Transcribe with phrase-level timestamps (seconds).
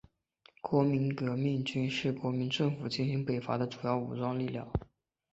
[0.61, 4.67] 国民革命军是国民政府进行北伐的主要武装力量。